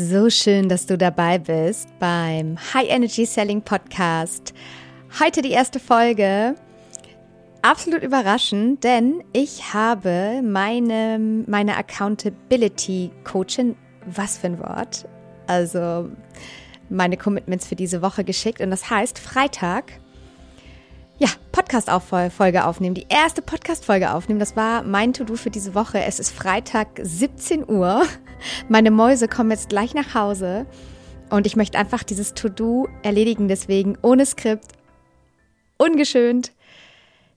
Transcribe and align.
So 0.00 0.30
schön, 0.30 0.68
dass 0.68 0.86
du 0.86 0.96
dabei 0.96 1.38
bist 1.40 1.88
beim 1.98 2.56
High 2.72 2.88
Energy 2.88 3.26
Selling 3.26 3.62
Podcast. 3.62 4.54
Heute 5.18 5.42
die 5.42 5.50
erste 5.50 5.80
Folge. 5.80 6.54
Absolut 7.62 8.04
überraschend, 8.04 8.84
denn 8.84 9.24
ich 9.32 9.74
habe 9.74 10.40
meine, 10.44 11.18
meine 11.48 11.76
Accountability 11.76 13.10
Coachin, 13.24 13.74
was 14.06 14.38
für 14.38 14.46
ein 14.46 14.60
Wort, 14.60 15.08
also 15.48 16.08
meine 16.88 17.16
Commitments 17.16 17.66
für 17.66 17.74
diese 17.74 18.00
Woche 18.00 18.22
geschickt 18.22 18.60
und 18.60 18.70
das 18.70 18.88
heißt 18.88 19.18
Freitag 19.18 19.94
ja, 21.18 21.26
Podcast-Folge 21.50 22.64
aufnehmen, 22.64 22.94
die 22.94 23.06
erste 23.08 23.42
Podcast-Folge 23.42 24.12
aufnehmen. 24.12 24.38
Das 24.38 24.54
war 24.54 24.84
mein 24.84 25.12
To-Do 25.12 25.34
für 25.34 25.50
diese 25.50 25.74
Woche. 25.74 26.04
Es 26.04 26.20
ist 26.20 26.30
Freitag 26.30 26.86
17 27.02 27.68
Uhr. 27.68 28.04
Meine 28.68 28.90
Mäuse 28.90 29.28
kommen 29.28 29.50
jetzt 29.50 29.68
gleich 29.68 29.94
nach 29.94 30.14
Hause 30.14 30.66
und 31.30 31.46
ich 31.46 31.56
möchte 31.56 31.78
einfach 31.78 32.02
dieses 32.02 32.34
To-Do 32.34 32.88
erledigen. 33.02 33.48
Deswegen 33.48 33.96
ohne 34.02 34.26
Skript, 34.26 34.72
ungeschönt. 35.76 36.52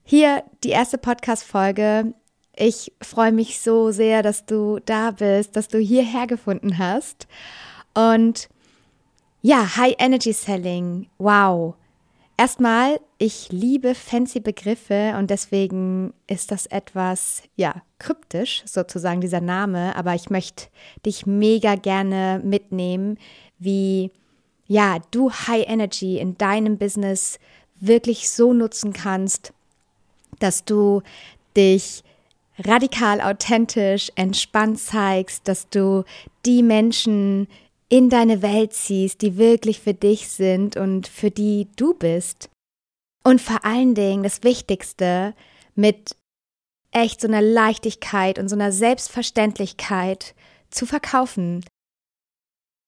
Hier 0.04 0.42
die 0.64 0.70
erste 0.70 0.98
Podcast-Folge. 0.98 2.14
Ich 2.56 2.92
freue 3.00 3.32
mich 3.32 3.60
so 3.60 3.92
sehr, 3.92 4.22
dass 4.22 4.44
du 4.44 4.78
da 4.84 5.12
bist, 5.12 5.56
dass 5.56 5.68
du 5.68 5.78
hierher 5.78 6.26
gefunden 6.26 6.78
hast. 6.78 7.26
Und 7.94 8.48
ja, 9.40 9.76
High 9.76 9.94
Energy 9.98 10.32
Selling. 10.32 11.08
Wow. 11.18 11.74
Erstmal, 12.36 13.00
ich 13.22 13.52
liebe 13.52 13.94
fancy 13.94 14.40
Begriffe 14.40 15.14
und 15.16 15.30
deswegen 15.30 16.12
ist 16.26 16.50
das 16.50 16.66
etwas, 16.66 17.44
ja, 17.54 17.82
kryptisch 18.00 18.64
sozusagen 18.66 19.20
dieser 19.20 19.40
Name, 19.40 19.94
aber 19.94 20.16
ich 20.16 20.28
möchte 20.28 20.66
dich 21.06 21.24
mega 21.24 21.76
gerne 21.76 22.40
mitnehmen, 22.42 23.18
wie, 23.60 24.10
ja, 24.66 24.98
du 25.12 25.30
High 25.30 25.68
Energy 25.68 26.18
in 26.18 26.36
deinem 26.36 26.78
Business 26.78 27.38
wirklich 27.78 28.28
so 28.28 28.52
nutzen 28.52 28.92
kannst, 28.92 29.52
dass 30.40 30.64
du 30.64 31.02
dich 31.56 32.02
radikal 32.58 33.20
authentisch, 33.20 34.10
entspannt 34.16 34.80
zeigst, 34.80 35.46
dass 35.46 35.68
du 35.68 36.02
die 36.44 36.64
Menschen 36.64 37.46
in 37.88 38.10
deine 38.10 38.42
Welt 38.42 38.72
ziehst, 38.72 39.22
die 39.22 39.36
wirklich 39.36 39.78
für 39.78 39.94
dich 39.94 40.28
sind 40.28 40.76
und 40.76 41.06
für 41.06 41.30
die 41.30 41.68
du 41.76 41.94
bist. 41.94 42.48
Und 43.24 43.40
vor 43.40 43.64
allen 43.64 43.94
Dingen 43.94 44.22
das 44.22 44.42
Wichtigste, 44.42 45.34
mit 45.74 46.16
echt 46.90 47.20
so 47.20 47.28
einer 47.28 47.42
Leichtigkeit 47.42 48.38
und 48.38 48.48
so 48.48 48.56
einer 48.56 48.72
Selbstverständlichkeit 48.72 50.34
zu 50.70 50.86
verkaufen. 50.86 51.64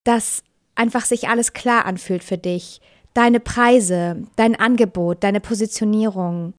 Dass 0.04 0.42
einfach 0.74 1.04
sich 1.04 1.28
alles 1.28 1.52
klar 1.52 1.86
anfühlt 1.86 2.22
für 2.22 2.38
dich. 2.38 2.80
Deine 3.14 3.40
Preise, 3.40 4.26
dein 4.36 4.56
Angebot, 4.56 5.22
deine 5.22 5.40
Positionierung. 5.40 6.54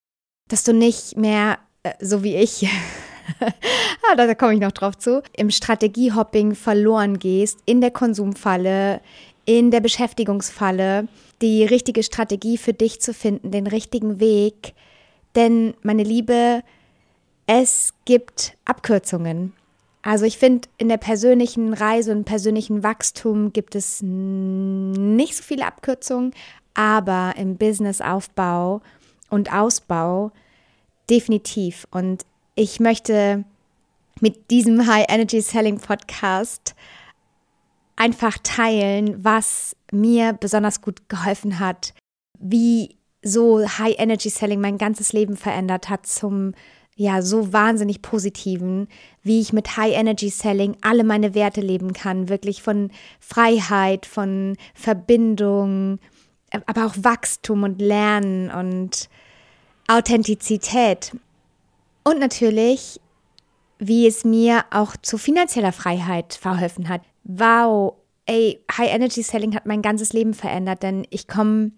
Dass 0.48 0.64
du 0.64 0.72
nicht 0.72 1.16
mehr, 1.16 1.58
äh, 1.82 1.92
so 2.00 2.22
wie 2.22 2.36
ich, 2.36 2.68
ah, 3.40 4.14
da 4.16 4.34
komme 4.34 4.54
ich 4.54 4.60
noch 4.60 4.72
drauf 4.72 4.96
zu, 4.96 5.22
im 5.36 5.50
Strategiehopping 5.50 6.54
verloren 6.54 7.18
gehst, 7.18 7.60
in 7.66 7.80
der 7.80 7.90
Konsumfalle, 7.90 9.00
in 9.46 9.70
der 9.70 9.80
Beschäftigungsfalle, 9.80 11.08
die 11.40 11.64
richtige 11.64 12.02
Strategie 12.02 12.58
für 12.58 12.74
dich 12.74 13.00
zu 13.00 13.14
finden, 13.14 13.50
den 13.50 13.66
richtigen 13.66 14.20
Weg. 14.20 14.74
Denn, 15.34 15.74
meine 15.82 16.02
Liebe, 16.02 16.62
es 17.46 17.94
gibt 18.04 18.56
Abkürzungen. 18.64 19.54
Also 20.02 20.24
ich 20.24 20.38
finde, 20.38 20.68
in 20.78 20.88
der 20.88 20.98
persönlichen 20.98 21.72
Reise 21.72 22.12
und 22.12 22.24
persönlichen 22.24 22.82
Wachstum 22.82 23.52
gibt 23.52 23.74
es 23.74 24.02
nicht 24.02 25.36
so 25.36 25.42
viele 25.42 25.66
Abkürzungen, 25.66 26.32
aber 26.74 27.34
im 27.36 27.56
Businessaufbau 27.56 28.82
und 29.30 29.52
Ausbau 29.52 30.32
definitiv. 31.08 31.86
Und 31.90 32.24
ich 32.54 32.80
möchte 32.80 33.44
mit 34.20 34.50
diesem 34.50 34.86
High 34.86 35.06
Energy 35.08 35.40
Selling 35.40 35.78
Podcast 35.78 36.74
einfach 37.96 38.38
teilen, 38.42 39.24
was 39.24 39.74
mir 39.90 40.32
besonders 40.34 40.80
gut 40.82 41.08
geholfen 41.08 41.58
hat, 41.58 41.94
wie 42.38 42.96
so 43.22 43.66
High 43.66 43.98
Energy 43.98 44.30
Selling 44.30 44.60
mein 44.60 44.78
ganzes 44.78 45.12
Leben 45.12 45.36
verändert 45.36 45.88
hat 45.88 46.06
zum 46.06 46.52
ja 46.96 47.20
so 47.20 47.52
wahnsinnig 47.52 48.00
positiven, 48.00 48.88
wie 49.22 49.40
ich 49.40 49.52
mit 49.52 49.76
High 49.76 49.94
Energy 49.94 50.30
Selling 50.30 50.76
alle 50.80 51.04
meine 51.04 51.34
Werte 51.34 51.60
leben 51.60 51.92
kann, 51.92 52.28
wirklich 52.28 52.62
von 52.62 52.90
Freiheit, 53.20 54.06
von 54.06 54.56
Verbindung, 54.74 55.98
aber 56.64 56.86
auch 56.86 56.94
Wachstum 56.96 57.64
und 57.64 57.82
Lernen 57.82 58.50
und 58.50 59.10
Authentizität. 59.88 61.12
Und 62.02 62.18
natürlich, 62.18 62.98
wie 63.78 64.06
es 64.06 64.24
mir 64.24 64.64
auch 64.70 64.96
zu 64.96 65.18
finanzieller 65.18 65.72
Freiheit 65.72 66.34
verholfen 66.34 66.88
hat. 66.88 67.02
Wow, 67.28 67.94
ey, 68.26 68.64
High 68.70 68.92
Energy 68.92 69.22
Selling 69.22 69.54
hat 69.54 69.66
mein 69.66 69.82
ganzes 69.82 70.12
Leben 70.12 70.32
verändert, 70.32 70.82
denn 70.82 71.06
ich 71.10 71.26
komme 71.26 71.72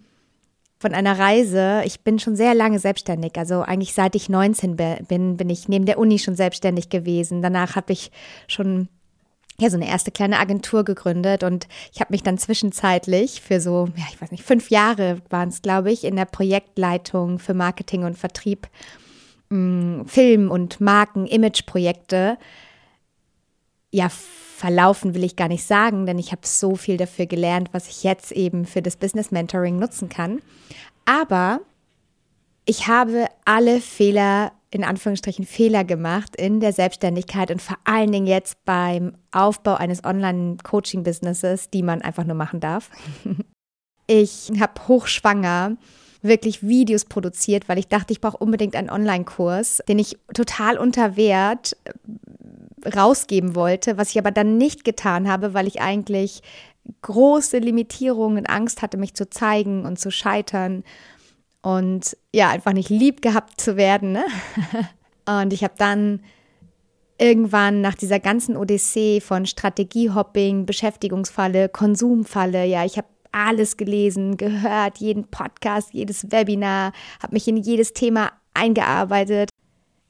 von 0.78 0.94
einer 0.94 1.18
Reise. 1.18 1.82
Ich 1.84 2.00
bin 2.00 2.18
schon 2.18 2.36
sehr 2.36 2.54
lange 2.54 2.78
selbstständig. 2.78 3.32
Also 3.36 3.62
eigentlich 3.62 3.94
seit 3.94 4.14
ich 4.14 4.28
19 4.28 4.76
bin, 4.76 5.36
bin 5.36 5.50
ich 5.50 5.68
neben 5.68 5.86
der 5.86 5.98
Uni 5.98 6.18
schon 6.18 6.36
selbstständig 6.36 6.88
gewesen. 6.90 7.42
Danach 7.42 7.76
habe 7.76 7.92
ich 7.92 8.10
schon 8.46 8.88
ja, 9.60 9.70
so 9.70 9.76
eine 9.76 9.88
erste 9.88 10.12
kleine 10.12 10.38
Agentur 10.38 10.84
gegründet 10.84 11.42
und 11.42 11.66
ich 11.92 12.00
habe 12.00 12.12
mich 12.12 12.22
dann 12.22 12.38
zwischenzeitlich 12.38 13.40
für 13.40 13.60
so, 13.60 13.88
ja, 13.96 14.04
ich 14.12 14.20
weiß 14.20 14.30
nicht, 14.30 14.44
fünf 14.44 14.70
Jahre 14.70 15.20
waren 15.30 15.48
es, 15.48 15.62
glaube 15.62 15.90
ich, 15.90 16.04
in 16.04 16.14
der 16.14 16.26
Projektleitung 16.26 17.40
für 17.40 17.54
Marketing 17.54 18.04
und 18.04 18.16
Vertrieb 18.16 18.68
mh, 19.48 20.04
Film- 20.04 20.50
und 20.52 20.80
Marken-Image-Projekte 20.80 22.38
ja 23.90 24.08
verlaufen 24.58 25.14
will 25.14 25.22
ich 25.22 25.36
gar 25.36 25.48
nicht 25.48 25.64
sagen, 25.64 26.04
denn 26.04 26.18
ich 26.18 26.32
habe 26.32 26.40
so 26.44 26.74
viel 26.74 26.96
dafür 26.96 27.26
gelernt, 27.26 27.68
was 27.72 27.88
ich 27.88 28.02
jetzt 28.02 28.32
eben 28.32 28.66
für 28.66 28.82
das 28.82 28.96
Business 28.96 29.30
Mentoring 29.30 29.78
nutzen 29.78 30.08
kann. 30.08 30.42
Aber 31.04 31.60
ich 32.64 32.88
habe 32.88 33.26
alle 33.44 33.80
Fehler, 33.80 34.52
in 34.70 34.82
Anführungsstrichen 34.82 35.46
Fehler 35.46 35.84
gemacht 35.84 36.34
in 36.36 36.58
der 36.58 36.72
Selbstständigkeit 36.72 37.52
und 37.52 37.62
vor 37.62 37.78
allen 37.84 38.10
Dingen 38.10 38.26
jetzt 38.26 38.64
beim 38.64 39.16
Aufbau 39.30 39.74
eines 39.74 40.04
Online-Coaching-Businesses, 40.04 41.70
die 41.70 41.84
man 41.84 42.02
einfach 42.02 42.24
nur 42.24 42.36
machen 42.36 42.60
darf. 42.60 42.90
Ich 44.10 44.50
habe 44.58 44.88
hochschwanger 44.88 45.76
wirklich 46.22 46.66
Videos 46.66 47.04
produziert, 47.04 47.68
weil 47.68 47.78
ich 47.78 47.88
dachte, 47.88 48.12
ich 48.12 48.22
brauche 48.22 48.38
unbedingt 48.38 48.74
einen 48.74 48.88
Online-Kurs, 48.88 49.82
den 49.86 49.98
ich 49.98 50.16
total 50.32 50.78
unter 50.78 51.16
Wert 51.16 51.76
rausgeben 52.88 53.54
wollte, 53.54 53.98
was 53.98 54.10
ich 54.10 54.18
aber 54.18 54.30
dann 54.30 54.58
nicht 54.58 54.84
getan 54.84 55.28
habe, 55.28 55.54
weil 55.54 55.66
ich 55.66 55.80
eigentlich 55.80 56.42
große 57.02 57.58
Limitierungen, 57.58 58.46
Angst 58.46 58.82
hatte, 58.82 58.96
mich 58.96 59.14
zu 59.14 59.28
zeigen 59.28 59.84
und 59.84 59.98
zu 59.98 60.10
scheitern 60.10 60.84
und 61.62 62.16
ja, 62.34 62.48
einfach 62.48 62.72
nicht 62.72 62.88
lieb 62.88 63.22
gehabt 63.22 63.60
zu 63.60 63.76
werden. 63.76 64.12
Ne? 64.12 64.24
Und 65.26 65.52
ich 65.52 65.62
habe 65.62 65.74
dann 65.76 66.20
irgendwann 67.18 67.82
nach 67.82 67.94
dieser 67.94 68.18
ganzen 68.18 68.56
Odyssee 68.56 69.20
von 69.20 69.44
Strategiehopping, 69.44 70.64
Beschäftigungsfalle, 70.64 71.68
Konsumfalle, 71.68 72.64
ja, 72.64 72.84
ich 72.86 72.96
habe 72.96 73.08
alles 73.32 73.76
gelesen, 73.76 74.38
gehört, 74.38 74.98
jeden 74.98 75.24
Podcast, 75.24 75.92
jedes 75.92 76.30
Webinar, 76.30 76.92
habe 77.22 77.34
mich 77.34 77.46
in 77.46 77.58
jedes 77.58 77.92
Thema 77.92 78.32
eingearbeitet. 78.54 79.50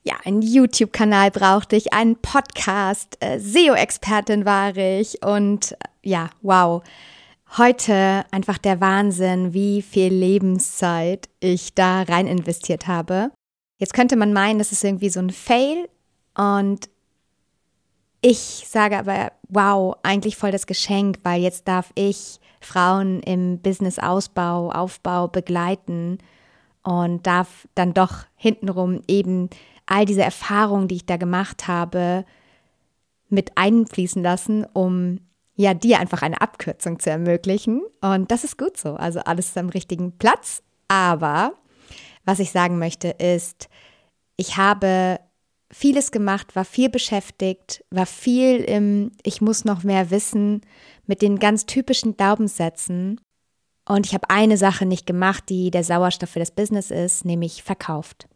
Ja, 0.08 0.14
einen 0.24 0.41
YouTube-Kanal 0.41 1.30
brauchte 1.30 1.76
ich, 1.76 1.92
einen 1.92 2.16
Podcast, 2.16 3.19
äh, 3.20 3.38
SEO-Expertin 3.38 4.46
war 4.46 4.74
ich 4.74 5.22
und 5.22 5.72
äh, 5.72 5.76
ja, 6.02 6.31
wow. 6.40 6.82
Heute 7.58 8.25
einfach 8.31 8.56
der 8.56 8.81
Wahnsinn, 8.81 9.52
wie 9.52 9.82
viel 9.82 10.10
Lebenszeit 10.10 11.28
ich 11.40 11.75
da 11.75 12.05
rein 12.05 12.26
investiert 12.26 12.87
habe. 12.87 13.32
Jetzt 13.76 13.93
könnte 13.93 14.16
man 14.16 14.32
meinen, 14.32 14.58
das 14.58 14.72
ist 14.72 14.82
irgendwie 14.82 15.10
so 15.10 15.20
ein 15.20 15.28
Fail 15.28 15.90
und 16.34 16.88
ich 18.22 18.64
sage 18.66 18.96
aber, 18.96 19.32
wow, 19.50 19.94
eigentlich 20.02 20.38
voll 20.38 20.52
das 20.52 20.66
Geschenk, 20.66 21.19
weil 21.22 21.43
jetzt 21.43 21.69
darf 21.69 21.93
ich 21.94 22.40
Frauen 22.62 23.20
im 23.20 23.58
Business-Ausbau, 23.58 24.70
Aufbau 24.70 25.28
begleiten 25.28 26.16
und 26.82 27.26
darf 27.26 27.69
dann 27.75 27.93
doch 27.93 28.25
hintenrum 28.37 29.02
eben 29.06 29.50
all 29.88 30.05
diese 30.05 30.23
Erfahrungen, 30.23 30.88
die 30.88 30.96
ich 30.96 31.06
da 31.06 31.17
gemacht 31.17 31.67
habe, 31.67 32.25
mit 33.29 33.52
einfließen 33.56 34.23
lassen, 34.23 34.64
um 34.73 35.20
ja 35.55 35.75
dir 35.75 35.99
einfach 35.99 36.23
eine 36.23 36.40
Abkürzung 36.40 36.99
zu 36.99 37.11
ermöglichen. 37.11 37.82
Und 38.00 38.31
das 38.31 38.44
ist 38.44 38.58
gut 38.58 38.76
so. 38.76 38.94
Also 38.94 39.20
alles 39.20 39.49
ist 39.49 39.58
am 39.58 39.69
richtigen 39.69 40.17
Platz. 40.17 40.62
Aber 40.88 41.55
was 42.25 42.38
ich 42.38 42.50
sagen 42.50 42.79
möchte 42.79 43.08
ist, 43.08 43.69
ich 44.37 44.56
habe 44.56 45.19
vieles 45.70 46.11
gemacht, 46.11 46.55
war 46.56 46.64
viel 46.64 46.88
beschäftigt, 46.88 47.84
war 47.91 48.06
viel 48.06 48.58
im 48.58 49.12
Ich 49.23 49.41
muss 49.41 49.64
noch 49.64 49.82
mehr 49.82 50.11
wissen 50.11 50.62
mit 51.06 51.23
den 51.23 51.38
ganz 51.38 51.67
typischen 51.67 52.17
Glaubenssätzen. 52.17 53.20
Und 53.87 54.06
ich 54.06 54.14
habe 54.14 54.31
eine 54.31 54.56
Sache 54.56 54.87
nicht 54.87 55.06
gemacht, 55.06 55.44
die 55.49 55.70
der 55.70 55.82
Sauerstoff 55.84 56.31
für 56.31 56.38
das 56.38 56.50
Business 56.50 56.91
ist, 56.91 57.25
nämlich 57.25 57.62
verkauft. 57.62 58.29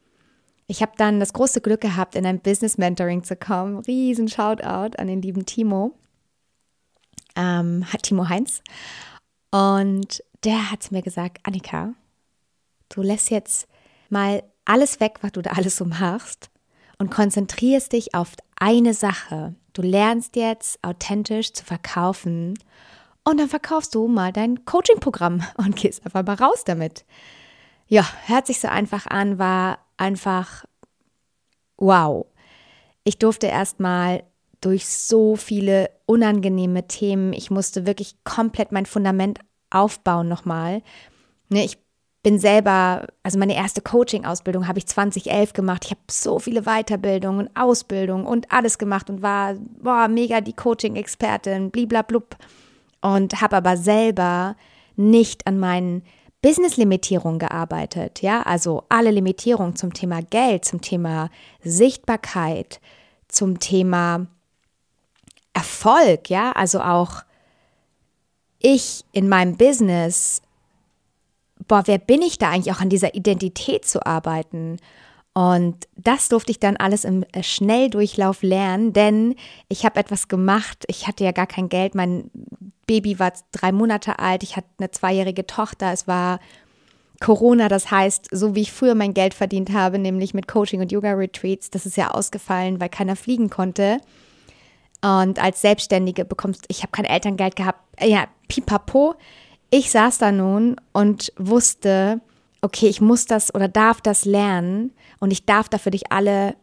Ich 0.72 0.80
habe 0.80 0.92
dann 0.96 1.20
das 1.20 1.34
große 1.34 1.60
Glück 1.60 1.82
gehabt, 1.82 2.14
in 2.14 2.24
ein 2.24 2.40
Business 2.40 2.78
Mentoring 2.78 3.24
zu 3.24 3.36
kommen. 3.36 3.80
Riesen 3.80 4.26
Shoutout 4.26 4.96
an 4.96 5.06
den 5.06 5.20
lieben 5.20 5.44
Timo, 5.44 5.92
ähm, 7.36 7.84
Timo 8.00 8.30
Heinz. 8.30 8.62
Und 9.50 10.24
der 10.44 10.70
hat 10.70 10.90
mir 10.90 11.02
gesagt, 11.02 11.40
Annika, 11.42 11.92
du 12.88 13.02
lässt 13.02 13.30
jetzt 13.30 13.68
mal 14.08 14.42
alles 14.64 14.98
weg, 14.98 15.18
was 15.20 15.32
du 15.32 15.42
da 15.42 15.50
alles 15.50 15.76
so 15.76 15.84
machst 15.84 16.48
und 16.96 17.10
konzentrierst 17.10 17.92
dich 17.92 18.14
auf 18.14 18.30
eine 18.58 18.94
Sache. 18.94 19.54
Du 19.74 19.82
lernst 19.82 20.36
jetzt 20.36 20.82
authentisch 20.82 21.52
zu 21.52 21.66
verkaufen 21.66 22.58
und 23.24 23.38
dann 23.38 23.50
verkaufst 23.50 23.94
du 23.94 24.08
mal 24.08 24.32
dein 24.32 24.64
Coaching-Programm 24.64 25.42
und 25.58 25.76
gehst 25.76 26.02
einfach 26.06 26.24
mal 26.24 26.42
raus 26.42 26.64
damit. 26.64 27.04
Ja, 27.88 28.08
hört 28.24 28.46
sich 28.46 28.58
so 28.58 28.68
einfach 28.68 29.06
an, 29.06 29.38
war 29.38 29.81
einfach 29.96 30.64
wow. 31.76 32.26
Ich 33.04 33.18
durfte 33.18 33.46
erstmal 33.46 34.22
durch 34.60 34.86
so 34.86 35.36
viele 35.36 35.90
unangenehme 36.06 36.86
Themen, 36.86 37.32
ich 37.32 37.50
musste 37.50 37.86
wirklich 37.86 38.14
komplett 38.24 38.70
mein 38.72 38.86
Fundament 38.86 39.40
aufbauen 39.70 40.28
nochmal. 40.28 40.82
Ne, 41.48 41.64
ich 41.64 41.78
bin 42.22 42.38
selber, 42.38 43.06
also 43.24 43.38
meine 43.38 43.56
erste 43.56 43.80
Coaching-Ausbildung 43.80 44.68
habe 44.68 44.78
ich 44.78 44.86
2011 44.86 45.52
gemacht. 45.52 45.84
Ich 45.84 45.90
habe 45.90 46.00
so 46.08 46.38
viele 46.38 46.62
Weiterbildungen 46.62 47.48
und 47.48 47.56
Ausbildungen 47.56 48.26
und 48.26 48.52
alles 48.52 48.78
gemacht 48.78 49.10
und 49.10 49.22
war 49.22 49.54
boah, 49.82 50.06
mega 50.06 50.40
die 50.40 50.52
Coaching-Expertin, 50.52 51.70
bliblablub. 51.70 52.36
Und 53.00 53.40
habe 53.40 53.56
aber 53.56 53.76
selber 53.76 54.54
nicht 54.94 55.48
an 55.48 55.58
meinen 55.58 56.04
Business-Limitierungen 56.42 57.38
gearbeitet. 57.38 58.20
Ja, 58.20 58.42
also 58.42 58.84
alle 58.88 59.10
Limitierungen 59.10 59.76
zum 59.76 59.94
Thema 59.94 60.22
Geld, 60.22 60.64
zum 60.64 60.80
Thema 60.80 61.30
Sichtbarkeit, 61.62 62.80
zum 63.28 63.58
Thema 63.58 64.26
Erfolg. 65.54 66.28
Ja, 66.28 66.52
also 66.52 66.80
auch 66.80 67.22
ich 68.58 69.04
in 69.12 69.28
meinem 69.28 69.56
Business 69.56 70.42
boah, 71.68 71.82
wer 71.86 71.98
bin 71.98 72.22
ich 72.22 72.38
da 72.38 72.50
eigentlich 72.50 72.74
auch 72.74 72.80
an 72.80 72.90
dieser 72.90 73.14
Identität 73.14 73.84
zu 73.84 74.04
arbeiten? 74.04 74.78
Und 75.34 75.88
das 75.96 76.28
durfte 76.28 76.50
ich 76.50 76.60
dann 76.60 76.76
alles 76.76 77.04
im 77.04 77.24
äh, 77.32 77.42
Schnelldurchlauf 77.42 78.42
lernen, 78.42 78.92
denn 78.92 79.34
ich 79.68 79.84
habe 79.86 79.98
etwas 79.98 80.28
gemacht. 80.28 80.84
Ich 80.88 81.06
hatte 81.06 81.24
ja 81.24 81.32
gar 81.32 81.46
kein 81.46 81.70
Geld. 81.70 81.94
Mein 81.94 82.30
Baby 82.86 83.18
war 83.18 83.32
drei 83.50 83.72
Monate 83.72 84.18
alt. 84.18 84.42
Ich 84.42 84.56
hatte 84.56 84.68
eine 84.78 84.90
zweijährige 84.90 85.46
Tochter. 85.46 85.90
Es 85.92 86.06
war 86.06 86.38
Corona, 87.20 87.68
das 87.68 87.90
heißt, 87.90 88.28
so 88.30 88.54
wie 88.54 88.62
ich 88.62 88.72
früher 88.72 88.94
mein 88.94 89.14
Geld 89.14 89.32
verdient 89.32 89.72
habe, 89.72 89.98
nämlich 89.98 90.34
mit 90.34 90.48
Coaching 90.48 90.80
und 90.80 90.92
Yoga-Retreats, 90.92 91.70
das 91.70 91.86
ist 91.86 91.96
ja 91.96 92.10
ausgefallen, 92.10 92.80
weil 92.80 92.88
keiner 92.88 93.14
fliegen 93.14 93.48
konnte. 93.48 93.98
Und 95.02 95.42
als 95.42 95.60
Selbstständige 95.62 96.24
bekommst, 96.24 96.64
ich 96.68 96.82
habe 96.82 96.90
kein 96.90 97.04
Elterngeld 97.04 97.56
gehabt. 97.56 97.78
Ja, 98.00 98.26
pipapo 98.48 99.14
ich 99.72 99.90
saß 99.90 100.18
da 100.18 100.30
nun 100.30 100.76
und 100.92 101.32
wusste, 101.38 102.20
okay, 102.60 102.88
ich 102.88 103.00
muss 103.00 103.24
das 103.24 103.54
oder 103.54 103.68
darf 103.68 104.02
das 104.02 104.26
lernen 104.26 104.92
und 105.22 105.30
ich 105.30 105.46
darf 105.46 105.68
da 105.68 105.78
für 105.78 105.92
dich 105.92 106.10
alle 106.10 106.56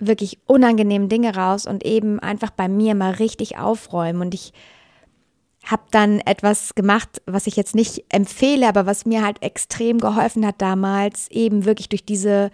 wirklich 0.00 0.40
unangenehmen 0.46 1.08
Dinge 1.08 1.36
raus 1.36 1.66
und 1.66 1.84
eben 1.84 2.18
einfach 2.18 2.50
bei 2.50 2.66
mir 2.66 2.96
mal 2.96 3.12
richtig 3.12 3.58
aufräumen. 3.58 4.22
Und 4.22 4.34
ich 4.34 4.52
habe 5.64 5.84
dann 5.92 6.18
etwas 6.18 6.74
gemacht, 6.74 7.22
was 7.26 7.46
ich 7.46 7.54
jetzt 7.54 7.76
nicht 7.76 8.04
empfehle, 8.08 8.66
aber 8.66 8.86
was 8.86 9.06
mir 9.06 9.24
halt 9.24 9.40
extrem 9.40 10.00
geholfen 10.00 10.44
hat 10.44 10.56
damals, 10.58 11.30
eben 11.30 11.64
wirklich 11.64 11.88
durch 11.88 12.04
diese 12.04 12.50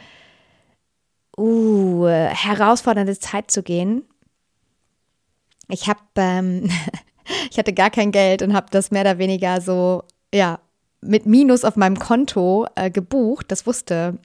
uh, 1.39 2.07
herausfordernde 2.09 3.19
Zeit 3.19 3.51
zu 3.51 3.63
gehen. 3.63 4.05
Ich 5.69 5.89
habe 5.89 6.01
ähm, 6.17 6.69
ich 7.51 7.57
hatte 7.57 7.73
gar 7.73 7.89
kein 7.89 8.13
Geld 8.13 8.43
und 8.43 8.53
habe 8.53 8.67
das 8.71 8.91
mehr 8.91 9.01
oder 9.01 9.17
weniger 9.17 9.63
so, 9.63 10.03
ja, 10.35 10.61
mit 11.01 11.25
Minus 11.25 11.65
auf 11.65 11.77
meinem 11.77 11.99
Konto 11.99 12.67
äh, 12.75 12.91
gebucht. 12.91 13.47
Das 13.51 13.67
wusste 13.67 14.19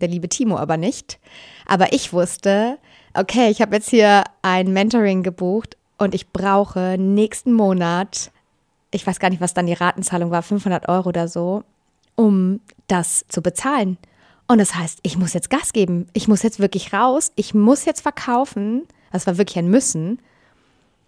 der 0.00 0.08
liebe 0.08 0.28
Timo 0.28 0.56
aber 0.56 0.76
nicht. 0.76 1.18
Aber 1.66 1.92
ich 1.92 2.12
wusste, 2.12 2.78
okay, 3.14 3.50
ich 3.50 3.60
habe 3.60 3.76
jetzt 3.76 3.90
hier 3.90 4.24
ein 4.42 4.72
Mentoring 4.72 5.22
gebucht 5.22 5.76
und 5.98 6.14
ich 6.14 6.30
brauche 6.30 6.96
nächsten 6.98 7.52
Monat, 7.52 8.30
ich 8.90 9.06
weiß 9.06 9.18
gar 9.18 9.30
nicht, 9.30 9.40
was 9.40 9.54
dann 9.54 9.66
die 9.66 9.74
Ratenzahlung 9.74 10.30
war, 10.30 10.42
500 10.42 10.88
Euro 10.88 11.08
oder 11.10 11.28
so, 11.28 11.64
um 12.14 12.60
das 12.86 13.24
zu 13.28 13.42
bezahlen. 13.42 13.98
Und 14.46 14.58
das 14.58 14.74
heißt, 14.74 15.00
ich 15.02 15.18
muss 15.18 15.34
jetzt 15.34 15.50
Gas 15.50 15.74
geben. 15.74 16.06
Ich 16.14 16.26
muss 16.26 16.42
jetzt 16.42 16.58
wirklich 16.58 16.94
raus. 16.94 17.32
Ich 17.36 17.52
muss 17.52 17.84
jetzt 17.84 18.00
verkaufen. 18.00 18.88
Das 19.12 19.26
war 19.26 19.36
wirklich 19.36 19.58
ein 19.58 19.68
Müssen. 19.68 20.22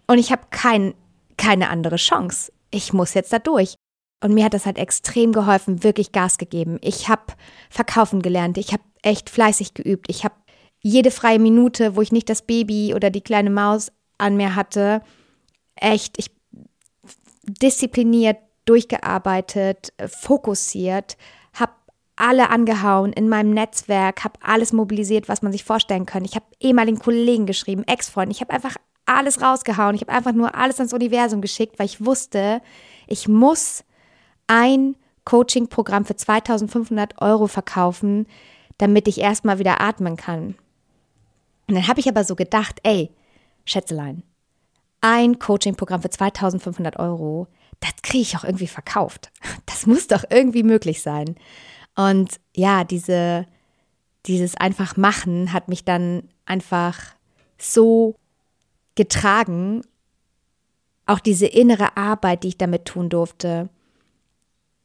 Und 0.05 0.19
ich 0.19 0.31
habe 0.31 0.43
kein 0.51 0.93
keine 1.41 1.69
andere 1.69 1.95
Chance. 1.95 2.51
Ich 2.69 2.93
muss 2.93 3.15
jetzt 3.15 3.33
da 3.33 3.39
durch. 3.39 3.75
Und 4.21 4.33
mir 4.33 4.45
hat 4.45 4.53
das 4.53 4.65
halt 4.65 4.77
extrem 4.77 5.33
geholfen, 5.33 5.83
wirklich 5.83 6.11
Gas 6.11 6.37
gegeben. 6.37 6.77
Ich 6.81 7.09
habe 7.09 7.33
verkaufen 7.69 8.21
gelernt. 8.21 8.57
Ich 8.57 8.71
habe 8.71 8.83
echt 9.01 9.29
fleißig 9.29 9.73
geübt. 9.73 10.05
Ich 10.09 10.23
habe 10.23 10.35
jede 10.79 11.11
freie 11.11 11.39
Minute, 11.39 11.95
wo 11.95 12.01
ich 12.01 12.11
nicht 12.11 12.29
das 12.29 12.43
Baby 12.43 12.93
oder 12.95 13.09
die 13.09 13.21
kleine 13.21 13.49
Maus 13.49 13.91
an 14.17 14.37
mir 14.37 14.55
hatte, 14.55 15.01
echt, 15.75 16.17
ich 16.17 16.31
diszipliniert, 17.43 18.37
durchgearbeitet, 18.65 19.93
fokussiert, 20.07 21.17
habe 21.53 21.73
alle 22.15 22.49
angehauen 22.49 23.13
in 23.13 23.27
meinem 23.29 23.51
Netzwerk, 23.51 24.23
habe 24.23 24.39
alles 24.41 24.73
mobilisiert, 24.73 25.27
was 25.27 25.41
man 25.41 25.51
sich 25.51 25.63
vorstellen 25.63 26.05
kann. 26.05 26.23
Ich 26.23 26.35
habe 26.35 26.45
ehemaligen 26.59 26.99
Kollegen 26.99 27.47
geschrieben, 27.47 27.83
Ex-Freunden. 27.87 28.31
Ich 28.31 28.41
habe 28.41 28.53
einfach 28.53 28.75
alles 29.07 29.41
rausgehauen. 29.41 29.95
Ich 29.95 30.01
habe 30.01 30.11
einfach 30.11 30.33
nur 30.33 30.53
alles 30.55 30.77
ans 30.77 30.93
Universum 30.93 31.41
geschickt, 31.41 31.79
weil 31.79 31.87
ich 31.87 32.05
wusste, 32.05 32.61
ich 33.07 33.27
muss 33.27 33.83
ein 34.51 34.97
Coaching-Programm 35.23 36.03
für 36.03 36.17
2500 36.17 37.21
Euro 37.21 37.47
verkaufen, 37.47 38.27
damit 38.79 39.07
ich 39.07 39.19
erstmal 39.19 39.59
wieder 39.59 39.79
atmen 39.79 40.17
kann. 40.17 40.55
Und 41.69 41.75
dann 41.75 41.87
habe 41.87 42.01
ich 42.01 42.09
aber 42.09 42.25
so 42.25 42.35
gedacht, 42.35 42.81
ey, 42.83 43.11
Schätzelein, 43.63 44.23
ein 44.99 45.39
Coaching-Programm 45.39 46.01
für 46.01 46.09
2500 46.09 46.99
Euro, 46.99 47.47
das 47.79 47.93
kriege 48.03 48.23
ich 48.23 48.35
auch 48.35 48.43
irgendwie 48.43 48.67
verkauft. 48.67 49.31
Das 49.65 49.85
muss 49.87 50.07
doch 50.07 50.25
irgendwie 50.29 50.63
möglich 50.63 51.01
sein. 51.01 51.35
Und 51.95 52.39
ja, 52.53 52.83
diese, 52.83 53.47
dieses 54.25 54.55
einfach 54.55 54.97
machen 54.97 55.53
hat 55.53 55.69
mich 55.69 55.85
dann 55.85 56.29
einfach 56.45 56.99
so 57.57 58.15
getragen. 58.95 59.81
Auch 61.05 61.19
diese 61.19 61.47
innere 61.47 61.95
Arbeit, 61.95 62.43
die 62.43 62.49
ich 62.49 62.57
damit 62.57 62.85
tun 62.85 63.09
durfte. 63.09 63.69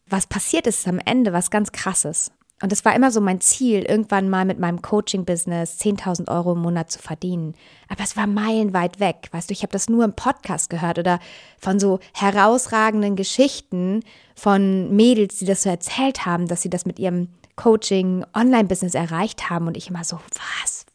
Was 0.08 0.26
passiert 0.26 0.66
ist 0.66 0.86
am 0.86 1.00
Ende, 1.04 1.32
was 1.32 1.50
ganz 1.50 1.72
krasses. 1.72 2.30
Und 2.62 2.72
das 2.72 2.86
war 2.86 2.94
immer 2.94 3.10
so 3.10 3.20
mein 3.20 3.40
Ziel, 3.42 3.82
irgendwann 3.82 4.30
mal 4.30 4.46
mit 4.46 4.58
meinem 4.58 4.80
Coaching-Business 4.80 5.78
10.000 5.78 6.30
Euro 6.30 6.52
im 6.52 6.60
Monat 6.60 6.90
zu 6.90 6.98
verdienen. 6.98 7.54
Aber 7.88 8.02
es 8.02 8.16
war 8.16 8.26
meilenweit 8.26 8.98
weg. 8.98 9.28
Weißt 9.32 9.50
du, 9.50 9.52
ich 9.52 9.62
habe 9.62 9.72
das 9.72 9.90
nur 9.90 10.04
im 10.04 10.14
Podcast 10.14 10.70
gehört 10.70 10.98
oder 10.98 11.18
von 11.58 11.78
so 11.78 11.98
herausragenden 12.14 13.14
Geschichten 13.14 14.02
von 14.34 14.94
Mädels, 14.96 15.36
die 15.36 15.44
das 15.44 15.64
so 15.64 15.68
erzählt 15.68 16.24
haben, 16.24 16.48
dass 16.48 16.62
sie 16.62 16.70
das 16.70 16.86
mit 16.86 16.98
ihrem 16.98 17.28
Coaching-Online-Business 17.56 18.94
erreicht 18.94 19.50
haben. 19.50 19.66
Und 19.66 19.76
ich 19.76 19.90
immer 19.90 20.04
so, 20.04 20.18
was? 20.62 20.86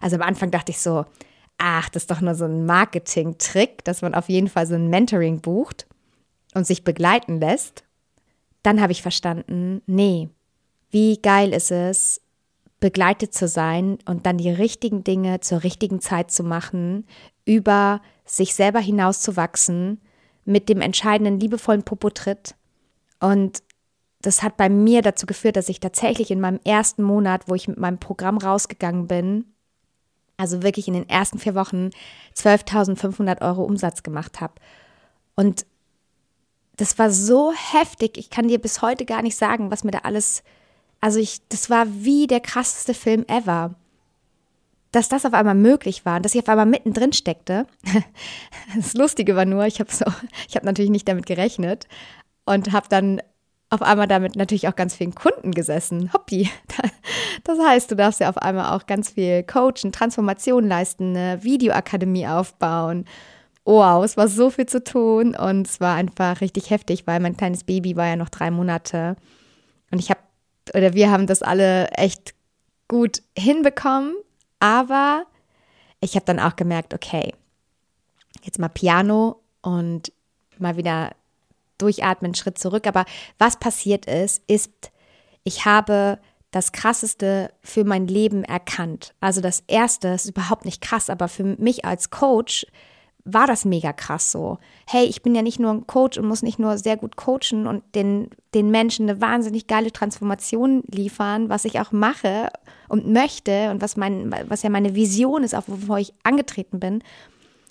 Also 0.00 0.16
am 0.16 0.22
Anfang 0.22 0.50
dachte 0.50 0.72
ich 0.72 0.80
so, 0.80 1.04
ach, 1.58 1.90
das 1.90 2.04
ist 2.04 2.10
doch 2.10 2.22
nur 2.22 2.34
so 2.34 2.46
ein 2.46 2.64
Marketing-Trick, 2.64 3.84
dass 3.84 4.00
man 4.00 4.14
auf 4.14 4.30
jeden 4.30 4.48
Fall 4.48 4.66
so 4.66 4.74
ein 4.74 4.88
Mentoring 4.88 5.42
bucht 5.42 5.86
und 6.54 6.66
sich 6.66 6.82
begleiten 6.82 7.40
lässt. 7.40 7.84
Dann 8.62 8.80
habe 8.80 8.92
ich 8.92 9.02
verstanden, 9.02 9.82
nee, 9.86 10.28
wie 10.90 11.18
geil 11.18 11.52
ist 11.52 11.70
es, 11.70 12.20
begleitet 12.80 13.34
zu 13.34 13.46
sein 13.46 13.98
und 14.06 14.26
dann 14.26 14.38
die 14.38 14.50
richtigen 14.50 15.04
Dinge 15.04 15.40
zur 15.40 15.62
richtigen 15.62 16.00
Zeit 16.00 16.30
zu 16.30 16.42
machen, 16.42 17.06
über 17.44 18.00
sich 18.24 18.54
selber 18.54 18.80
hinaus 18.80 19.20
zu 19.20 19.36
wachsen, 19.36 20.00
mit 20.44 20.68
dem 20.68 20.80
entscheidenden 20.80 21.38
liebevollen 21.38 21.82
Popotritt. 21.82 22.54
Und 23.20 23.62
das 24.22 24.42
hat 24.42 24.56
bei 24.56 24.68
mir 24.68 25.02
dazu 25.02 25.26
geführt, 25.26 25.56
dass 25.56 25.68
ich 25.68 25.80
tatsächlich 25.80 26.30
in 26.30 26.40
meinem 26.40 26.60
ersten 26.64 27.02
Monat, 27.02 27.48
wo 27.48 27.54
ich 27.54 27.68
mit 27.68 27.78
meinem 27.78 27.98
Programm 27.98 28.38
rausgegangen 28.38 29.06
bin, 29.06 29.44
also 30.36 30.62
wirklich 30.62 30.88
in 30.88 30.94
den 30.94 31.08
ersten 31.08 31.38
vier 31.38 31.54
Wochen 31.54 31.90
12.500 32.34 33.42
Euro 33.42 33.62
Umsatz 33.62 34.02
gemacht 34.02 34.40
habe. 34.40 34.54
Und 35.36 35.66
das 36.80 36.98
war 36.98 37.10
so 37.10 37.52
heftig. 37.52 38.16
Ich 38.16 38.30
kann 38.30 38.48
dir 38.48 38.58
bis 38.58 38.80
heute 38.80 39.04
gar 39.04 39.20
nicht 39.20 39.36
sagen, 39.36 39.70
was 39.70 39.84
mir 39.84 39.90
da 39.90 39.98
alles, 39.98 40.42
also 41.00 41.18
ich, 41.18 41.46
das 41.50 41.68
war 41.68 41.86
wie 41.88 42.26
der 42.26 42.40
krasseste 42.40 42.94
Film 42.94 43.24
ever. 43.28 43.74
dass 44.92 45.08
das 45.08 45.24
auf 45.24 45.34
einmal 45.34 45.54
möglich 45.54 46.04
war 46.04 46.16
und 46.16 46.24
dass 46.24 46.34
ich 46.34 46.40
auf 46.40 46.48
einmal 46.48 46.66
mittendrin 46.66 47.12
steckte. 47.12 47.66
Das 48.74 48.94
Lustige 48.94 49.36
war 49.36 49.44
nur, 49.44 49.66
ich 49.66 49.78
habe 49.80 49.92
so, 49.92 50.04
ich 50.48 50.56
habe 50.56 50.66
natürlich 50.66 50.90
nicht 50.90 51.06
damit 51.08 51.26
gerechnet 51.26 51.86
und 52.44 52.72
habe 52.72 52.88
dann 52.88 53.20
auf 53.68 53.82
einmal 53.82 54.08
damit 54.08 54.34
natürlich 54.34 54.66
auch 54.66 54.74
ganz 54.74 54.96
vielen 54.96 55.14
Kunden 55.14 55.52
gesessen. 55.52 56.12
Hoppi. 56.12 56.50
Das 57.44 57.58
heißt, 57.58 57.90
du 57.90 57.96
darfst 57.96 58.20
ja 58.20 58.28
auf 58.28 58.36
einmal 58.38 58.76
auch 58.76 58.86
ganz 58.86 59.10
viel 59.10 59.42
coachen, 59.44 59.92
Transformation 59.92 60.66
leisten, 60.68 61.16
eine 61.16 61.42
Videoakademie 61.42 62.26
aufbauen. 62.26 63.06
Wow, 63.70 64.04
es 64.04 64.16
war 64.16 64.26
so 64.26 64.50
viel 64.50 64.66
zu 64.66 64.82
tun 64.82 65.36
und 65.36 65.68
es 65.68 65.78
war 65.80 65.94
einfach 65.94 66.40
richtig 66.40 66.70
heftig, 66.70 67.06
weil 67.06 67.20
mein 67.20 67.36
kleines 67.36 67.62
Baby 67.62 67.94
war 67.94 68.08
ja 68.08 68.16
noch 68.16 68.28
drei 68.28 68.50
Monate. 68.50 69.14
Und 69.92 70.00
ich 70.00 70.10
habe, 70.10 70.18
oder 70.74 70.94
wir 70.94 71.12
haben 71.12 71.28
das 71.28 71.40
alle 71.40 71.88
echt 71.90 72.34
gut 72.88 73.22
hinbekommen, 73.38 74.16
aber 74.58 75.22
ich 76.00 76.16
habe 76.16 76.26
dann 76.26 76.40
auch 76.40 76.56
gemerkt, 76.56 76.94
okay, 76.94 77.32
jetzt 78.42 78.58
mal 78.58 78.66
Piano 78.66 79.40
und 79.62 80.10
mal 80.58 80.76
wieder 80.76 81.12
durchatmen, 81.78 82.34
Schritt 82.34 82.58
zurück. 82.58 82.88
Aber 82.88 83.04
was 83.38 83.56
passiert 83.56 84.06
ist, 84.06 84.42
ist, 84.48 84.90
ich 85.44 85.64
habe 85.64 86.18
das 86.50 86.72
Krasseste 86.72 87.52
für 87.62 87.84
mein 87.84 88.08
Leben 88.08 88.42
erkannt. 88.42 89.14
Also 89.20 89.40
das 89.40 89.62
Erste 89.68 90.08
ist 90.08 90.28
überhaupt 90.28 90.64
nicht 90.64 90.82
krass, 90.82 91.08
aber 91.08 91.28
für 91.28 91.44
mich 91.44 91.84
als 91.84 92.10
Coach 92.10 92.66
war 93.24 93.46
das 93.46 93.64
mega 93.64 93.92
krass 93.92 94.32
so. 94.32 94.58
Hey, 94.86 95.04
ich 95.04 95.22
bin 95.22 95.34
ja 95.34 95.42
nicht 95.42 95.60
nur 95.60 95.70
ein 95.70 95.86
Coach 95.86 96.18
und 96.18 96.26
muss 96.26 96.42
nicht 96.42 96.58
nur 96.58 96.78
sehr 96.78 96.96
gut 96.96 97.16
coachen 97.16 97.66
und 97.66 97.82
den, 97.94 98.30
den 98.54 98.70
Menschen 98.70 99.08
eine 99.08 99.20
wahnsinnig 99.20 99.66
geile 99.66 99.92
Transformation 99.92 100.82
liefern, 100.90 101.48
was 101.48 101.64
ich 101.64 101.80
auch 101.80 101.92
mache 101.92 102.50
und 102.88 103.08
möchte 103.08 103.70
und 103.70 103.82
was, 103.82 103.96
mein, 103.96 104.32
was 104.48 104.62
ja 104.62 104.70
meine 104.70 104.94
Vision 104.94 105.44
ist, 105.44 105.54
auch 105.54 105.64
wovor 105.66 105.98
ich 105.98 106.14
angetreten 106.22 106.80
bin, 106.80 107.02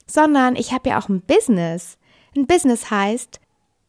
sondern 0.08 0.56
ich 0.56 0.72
habe 0.72 0.90
ja 0.90 1.00
auch 1.00 1.10
ein 1.10 1.22
Business. 1.22 1.98
Ein 2.36 2.48
Business 2.48 2.90
heißt, 2.92 3.40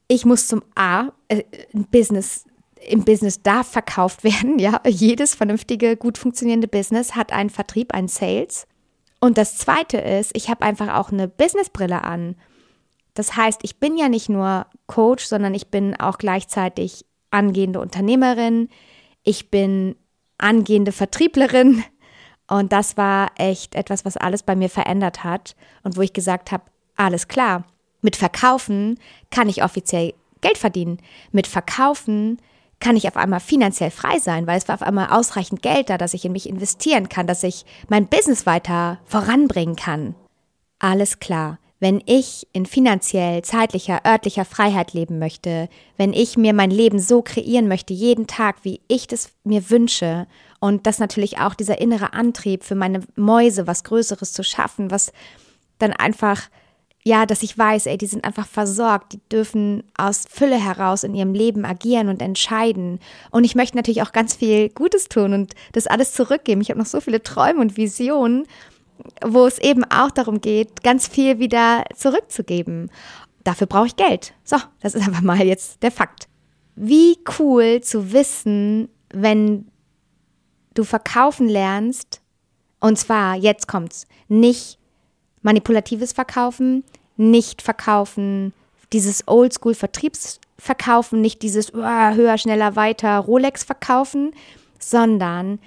ich 0.09 0.25
muss 0.25 0.49
zum 0.49 0.63
A, 0.75 1.09
äh, 1.29 1.45
ein 1.75 1.85
Business, 1.85 2.45
im 2.89 3.05
Business 3.05 3.43
darf 3.43 3.69
verkauft 3.69 4.25
werden, 4.25 4.59
ja. 4.59 4.81
Jedes 4.87 5.35
vernünftige, 5.35 5.97
gut 5.97 6.19
funktionierende 6.19 6.69
Business 6.69 7.15
hat 7.15 7.33
einen 7.33 7.51
Vertrieb, 7.51 7.95
einen 7.95 8.09
Sales. 8.09 8.67
Und 9.21 9.37
das 9.37 9.57
zweite 9.59 9.99
ist, 9.99 10.33
ich 10.35 10.49
habe 10.49 10.65
einfach 10.65 10.95
auch 10.95 11.13
eine 11.13 11.29
Businessbrille 11.29 12.03
an. 12.03 12.37
Das 13.15 13.37
heißt, 13.37 13.61
ich 13.63 13.79
bin 13.79 13.97
ja 13.97 14.09
nicht 14.09 14.29
nur 14.29 14.67
Coach, 14.87 15.25
sondern 15.25 15.55
ich 15.55 15.69
bin 15.69 15.99
auch 16.01 16.19
gleichzeitig 16.19 17.05
angehende 17.31 17.81
Unternehmerin. 17.81 18.71
Ich 19.23 19.51
bin 19.51 19.95
angehende 20.39 20.93
Vertrieblerin. 20.93 21.85
Und 22.49 22.73
das 22.73 22.97
war 22.97 23.31
echt 23.37 23.75
etwas, 23.75 24.05
was 24.05 24.17
alles 24.17 24.43
bei 24.43 24.57
mir 24.57 24.69
verändert 24.71 25.23
hat 25.23 25.55
und 25.85 25.97
wo 25.97 26.01
ich 26.01 26.13
gesagt 26.13 26.51
habe, 26.51 26.65
alles 26.97 27.29
klar, 27.29 27.65
mit 28.01 28.17
Verkaufen 28.17 28.99
kann 29.31 29.49
ich 29.49 29.63
offiziell 29.63 30.15
Geld 30.41 30.59
verdienen. 30.59 30.99
Mit 31.31 31.47
Verkaufen 31.47 32.41
kann 32.81 32.97
ich 32.97 33.07
auf 33.07 33.17
einmal 33.17 33.41
finanziell 33.41 33.91
frei 33.91 34.19
sein, 34.19 34.47
weil 34.47 34.59
es 34.59 34.67
war 34.69 34.75
auf 34.75 34.83
einmal 34.83 35.11
ausreichend 35.11 35.63
Geld 35.63 35.91
da, 35.91 35.99
dass 35.99 36.15
ich 36.15 36.25
in 36.25 36.33
mich 36.33 36.49
investieren 36.49 37.09
kann, 37.09 37.27
dass 37.27 37.43
ich 37.43 37.65
mein 37.89 38.07
Business 38.07 38.47
weiter 38.47 38.99
voranbringen 39.05 39.77
kann. 39.77 40.15
Alles 40.79 41.19
klar. 41.19 41.59
Wenn 41.79 42.03
ich 42.05 42.47
in 42.53 42.67
finanziell, 42.67 43.43
zeitlicher, 43.43 44.03
örtlicher 44.07 44.45
Freiheit 44.45 44.93
leben 44.93 45.19
möchte, 45.19 45.71
wenn 45.97 46.13
ich 46.13 46.37
mir 46.37 46.53
mein 46.53 46.71
Leben 46.71 46.99
so 46.99 47.23
kreieren 47.23 47.69
möchte, 47.69 47.95
jeden 47.95 48.27
Tag, 48.27 48.57
wie 48.65 48.83
ich 48.87 49.07
das 49.07 49.31
mir 49.45 49.71
wünsche, 49.71 50.27
und 50.61 50.87
das 50.87 50.99
natürlich 50.99 51.39
auch 51.39 51.55
dieser 51.55 51.81
innere 51.81 52.13
Antrieb 52.13 52.65
für 52.65 52.75
meine 52.75 53.01
Mäuse, 53.17 53.67
was 53.67 53.83
Größeres 53.83 54.33
zu 54.33 54.45
schaffen, 54.45 54.91
was 54.91 55.13
dann 55.79 55.93
einfach 55.93 56.51
ja, 57.03 57.25
dass 57.25 57.43
ich 57.43 57.57
weiß, 57.57 57.87
ey, 57.87 57.97
die 57.97 58.07
sind 58.07 58.25
einfach 58.25 58.47
versorgt, 58.47 59.15
die 59.15 59.21
dürfen 59.33 59.85
aus 59.97 60.25
Fülle 60.29 60.63
heraus 60.63 61.03
in 61.03 61.15
ihrem 61.15 61.33
Leben 61.33 61.65
agieren 61.65 62.09
und 62.09 62.21
entscheiden. 62.21 63.01
Und 63.31 63.45
ich 63.45 63.55
möchte 63.55 63.77
natürlich 63.77 64.03
auch 64.03 64.13
ganz 64.13 64.35
viel 64.35 64.69
Gutes 64.69 65.09
tun 65.09 65.33
und 65.33 65.55
das 65.73 65.87
alles 65.87 66.13
zurückgeben. 66.13 66.61
Ich 66.61 66.69
habe 66.69 66.79
noch 66.79 66.87
so 66.87 67.01
viele 67.01 67.23
Träume 67.23 67.61
und 67.61 67.79
Visionen, 67.79 68.47
wo 69.25 69.47
es 69.47 69.59
eben 69.59 69.85
auch 69.85 70.11
darum 70.11 70.43
geht, 70.43 70.83
ganz 70.83 71.09
viel 71.09 71.39
wieder 71.39 71.85
zurückzugeben. 71.97 72.91
Dafür 73.45 73.67
brauche 73.67 73.87
ich 73.87 73.97
Geld. 73.97 74.35
So, 74.45 74.59
das 74.81 74.95
ist 74.95 75.07
einfach 75.07 75.23
mal 75.23 75.41
jetzt 75.41 75.83
der 75.83 75.91
Fakt. 75.91 76.29
Wie 76.77 77.19
cool 77.39 77.81
zu 77.81 78.13
wissen, 78.13 78.91
wenn 79.11 79.71
du 80.75 80.85
verkaufen 80.85 81.49
lernst, 81.49 82.21
und 82.79 82.99
zwar, 82.99 83.37
jetzt 83.37 83.69
kommt's, 83.69 84.07
nicht 84.29 84.80
manipulatives 85.43 86.13
Verkaufen, 86.13 86.85
nicht 87.17 87.63
verkaufen, 87.63 88.53
dieses 88.93 89.27
Oldschool-Vertriebsverkaufen, 89.29 91.21
nicht 91.21 91.43
dieses 91.43 91.75
oh, 91.75 91.79
höher, 91.79 92.39
schneller, 92.39 92.77
weiter 92.77 93.19
Rolex 93.19 93.65
verkaufen, 93.65 94.33
sondern 94.79 95.59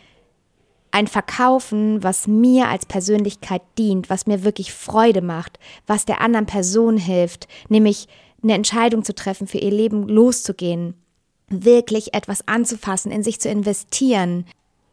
ein 0.91 1.07
Verkaufen, 1.07 2.03
was 2.03 2.27
mir 2.27 2.67
als 2.69 2.85
Persönlichkeit 2.85 3.63
dient, 3.77 4.09
was 4.09 4.27
mir 4.27 4.43
wirklich 4.43 4.71
Freude 4.73 5.21
macht, 5.21 5.57
was 5.87 6.05
der 6.05 6.21
anderen 6.21 6.45
Person 6.45 6.97
hilft, 6.97 7.47
nämlich 7.67 8.07
eine 8.43 8.53
Entscheidung 8.53 9.03
zu 9.03 9.15
treffen, 9.15 9.47
für 9.47 9.57
ihr 9.57 9.71
Leben 9.71 10.07
loszugehen, 10.07 10.93
wirklich 11.49 12.13
etwas 12.13 12.47
anzufassen, 12.47 13.11
in 13.11 13.23
sich 13.23 13.39
zu 13.39 13.49
investieren. 13.49 14.45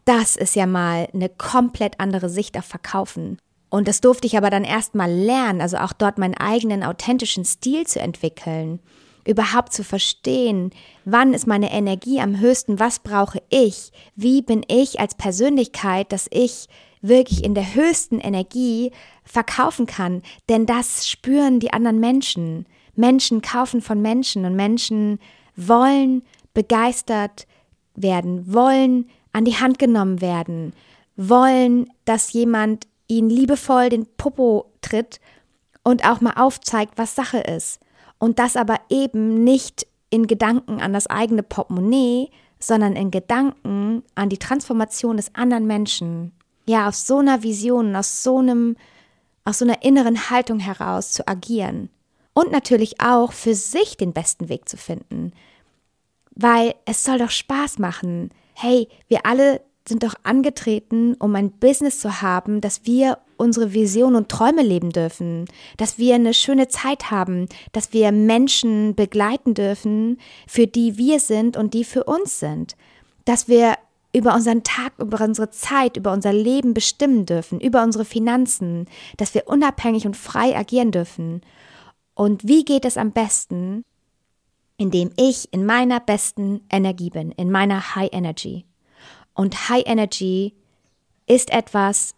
Das 0.04 0.36
ist 0.36 0.56
ja 0.56 0.66
mal 0.66 1.08
eine 1.12 1.28
komplett 1.28 2.00
andere 2.00 2.30
Sicht 2.30 2.56
auf 2.56 2.64
Verkaufen. 2.64 3.38
Und 3.70 3.86
das 3.88 4.00
durfte 4.00 4.26
ich 4.26 4.36
aber 4.36 4.50
dann 4.50 4.64
erst 4.64 4.94
mal 4.94 5.10
lernen, 5.10 5.60
also 5.60 5.78
auch 5.78 5.92
dort 5.92 6.18
meinen 6.18 6.34
eigenen 6.34 6.82
authentischen 6.82 7.44
Stil 7.44 7.86
zu 7.86 8.00
entwickeln, 8.00 8.80
überhaupt 9.24 9.72
zu 9.72 9.84
verstehen, 9.84 10.72
wann 11.04 11.32
ist 11.32 11.46
meine 11.46 11.72
Energie 11.72 12.20
am 12.20 12.40
höchsten, 12.40 12.80
was 12.80 12.98
brauche 12.98 13.40
ich, 13.48 13.92
wie 14.16 14.42
bin 14.42 14.64
ich 14.68 14.98
als 14.98 15.14
Persönlichkeit, 15.14 16.12
dass 16.12 16.26
ich 16.32 16.66
wirklich 17.00 17.44
in 17.44 17.54
der 17.54 17.74
höchsten 17.74 18.18
Energie 18.18 18.90
verkaufen 19.24 19.86
kann, 19.86 20.22
denn 20.48 20.66
das 20.66 21.08
spüren 21.08 21.60
die 21.60 21.72
anderen 21.72 22.00
Menschen. 22.00 22.66
Menschen 22.96 23.40
kaufen 23.40 23.80
von 23.80 24.02
Menschen 24.02 24.44
und 24.44 24.56
Menschen 24.56 25.20
wollen 25.56 26.22
begeistert 26.52 27.46
werden, 27.94 28.52
wollen 28.52 29.08
an 29.32 29.44
die 29.44 29.56
Hand 29.56 29.78
genommen 29.78 30.20
werden, 30.20 30.72
wollen, 31.16 31.88
dass 32.04 32.32
jemand 32.32 32.89
ihn 33.10 33.28
liebevoll 33.28 33.88
den 33.90 34.06
Popo 34.16 34.72
tritt 34.80 35.20
und 35.82 36.08
auch 36.08 36.20
mal 36.20 36.34
aufzeigt, 36.34 36.94
was 36.96 37.14
Sache 37.14 37.38
ist. 37.38 37.80
Und 38.18 38.38
das 38.38 38.56
aber 38.56 38.80
eben 38.88 39.44
nicht 39.44 39.86
in 40.10 40.26
Gedanken 40.26 40.80
an 40.80 40.92
das 40.92 41.06
eigene 41.06 41.42
Portemonnaie, 41.42 42.30
sondern 42.58 42.94
in 42.94 43.10
Gedanken 43.10 44.02
an 44.14 44.28
die 44.28 44.38
Transformation 44.38 45.16
des 45.16 45.34
anderen 45.34 45.66
Menschen. 45.66 46.32
Ja, 46.66 46.88
aus 46.88 47.06
so 47.06 47.18
einer 47.18 47.42
Vision, 47.42 47.96
aus 47.96 48.22
so 48.22 48.38
einem, 48.38 48.76
aus 49.44 49.58
so 49.58 49.64
einer 49.64 49.82
inneren 49.82 50.30
Haltung 50.30 50.58
heraus 50.58 51.12
zu 51.12 51.26
agieren. 51.26 51.88
Und 52.34 52.52
natürlich 52.52 53.00
auch 53.00 53.32
für 53.32 53.54
sich 53.54 53.96
den 53.96 54.12
besten 54.12 54.48
Weg 54.48 54.68
zu 54.68 54.76
finden. 54.76 55.32
Weil 56.32 56.74
es 56.84 57.02
soll 57.02 57.18
doch 57.18 57.30
Spaß 57.30 57.78
machen. 57.78 58.30
Hey, 58.54 58.88
wir 59.08 59.26
alle 59.26 59.62
sind 59.90 60.02
doch 60.02 60.14
angetreten, 60.22 61.14
um 61.18 61.34
ein 61.34 61.50
Business 61.50 62.00
zu 62.00 62.22
haben, 62.22 62.62
dass 62.62 62.86
wir 62.86 63.18
unsere 63.36 63.74
Vision 63.74 64.14
und 64.14 64.28
Träume 64.28 64.62
leben 64.62 64.90
dürfen, 64.90 65.46
dass 65.76 65.98
wir 65.98 66.14
eine 66.14 66.32
schöne 66.32 66.68
Zeit 66.68 67.10
haben, 67.10 67.48
dass 67.72 67.92
wir 67.92 68.12
Menschen 68.12 68.94
begleiten 68.94 69.52
dürfen, 69.52 70.18
für 70.46 70.66
die 70.66 70.96
wir 70.96 71.20
sind 71.20 71.56
und 71.56 71.74
die 71.74 71.84
für 71.84 72.04
uns 72.04 72.38
sind, 72.38 72.76
dass 73.24 73.48
wir 73.48 73.74
über 74.12 74.34
unseren 74.34 74.62
Tag, 74.62 74.92
über 74.98 75.22
unsere 75.24 75.50
Zeit, 75.50 75.96
über 75.96 76.12
unser 76.12 76.32
Leben 76.32 76.72
bestimmen 76.72 77.26
dürfen, 77.26 77.60
über 77.60 77.82
unsere 77.82 78.04
Finanzen, 78.04 78.86
dass 79.16 79.34
wir 79.34 79.48
unabhängig 79.48 80.06
und 80.06 80.16
frei 80.16 80.56
agieren 80.56 80.90
dürfen. 80.90 81.42
Und 82.14 82.46
wie 82.46 82.64
geht 82.64 82.84
es 82.84 82.96
am 82.96 83.12
besten? 83.12 83.84
Indem 84.76 85.10
ich 85.16 85.52
in 85.52 85.66
meiner 85.66 86.00
besten 86.00 86.62
Energie 86.70 87.10
bin, 87.10 87.32
in 87.32 87.50
meiner 87.50 87.94
High 87.94 88.10
Energy. 88.12 88.64
Und 89.40 89.70
High 89.70 89.84
Energy 89.86 90.52
ist 91.26 91.50
etwas, 91.50 92.14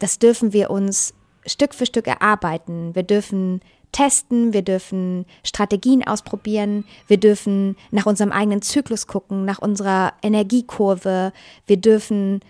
das 0.00 0.18
dürfen 0.18 0.52
wir 0.52 0.70
uns 0.70 1.14
Stück 1.46 1.72
für 1.72 1.86
Stück 1.86 2.08
erarbeiten. 2.08 2.96
Wir 2.96 3.04
dürfen 3.04 3.60
testen, 3.92 4.52
wir 4.52 4.62
dürfen 4.62 5.24
Strategien 5.44 6.04
ausprobieren, 6.04 6.84
wir 7.06 7.18
dürfen 7.18 7.76
nach 7.92 8.06
unserem 8.06 8.32
eigenen 8.32 8.60
Zyklus 8.60 9.06
gucken, 9.06 9.44
nach 9.44 9.60
unserer 9.60 10.14
Energiekurve, 10.20 11.32
wir 11.68 11.76
dürfen 11.76 12.40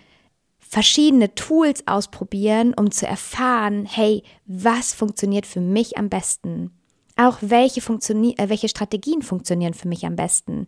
verschiedene 0.57 1.35
Tools 1.35 1.85
ausprobieren, 1.85 2.73
um 2.73 2.89
zu 2.89 3.05
erfahren, 3.05 3.85
hey, 3.85 4.23
was 4.47 4.91
funktioniert 4.91 5.45
für 5.45 5.61
mich 5.61 5.99
am 5.99 6.09
besten? 6.09 6.71
Auch 7.15 7.37
welche, 7.41 7.79
äh, 7.79 8.49
welche 8.49 8.69
Strategien 8.69 9.21
funktionieren 9.21 9.75
für 9.75 9.87
mich 9.87 10.03
am 10.07 10.15
besten? 10.15 10.65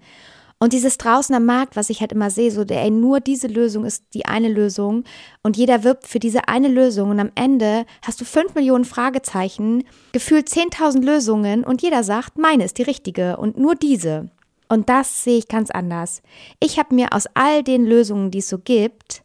Und 0.62 0.74
dieses 0.74 1.00
draußen 1.00 1.34
am 1.34 1.46
Markt, 1.46 1.76
was 1.76 1.90
ich 1.90 2.02
halt 2.02 2.12
immer 2.12 2.30
sehe, 2.30 2.52
so, 2.52 2.62
ey, 2.62 2.92
nur 2.92 3.20
diese 3.20 3.48
Lösung 3.48 3.84
ist 3.84 4.04
die 4.14 4.28
eine 4.28 4.48
Lösung 4.48 5.06
und 5.42 5.58
jeder 5.58 5.84
wirbt 5.84 6.06
für 6.06 6.20
diese 6.20 6.48
eine 6.50 6.68
Lösung 6.68 7.10
und 7.10 7.20
am 7.20 7.32
Ende 7.34 7.88
hast 8.06 8.22
du 8.22 8.26
fünf 8.26 8.54
Millionen 8.54 8.86
Fragezeichen, 8.86 9.84
gefühlt 10.12 10.50
10.000 10.50 11.04
Lösungen 11.04 11.64
und 11.64 11.82
jeder 11.82 12.04
sagt, 12.04 12.38
meine 12.38 12.64
ist 12.64 12.78
die 12.78 12.84
richtige 12.84 13.38
und 13.38 13.58
nur 13.58 13.74
diese. 13.74 14.30
Und 14.70 14.88
das 14.88 15.24
sehe 15.24 15.40
ich 15.40 15.48
ganz 15.48 15.72
anders. 15.72 16.22
Ich 16.60 16.78
habe 16.78 16.94
mir 16.94 17.08
aus 17.12 17.26
all 17.34 17.64
den 17.64 17.84
Lösungen, 17.84 18.30
die 18.30 18.38
es 18.38 18.50
so 18.50 18.60
gibt, 18.60 19.24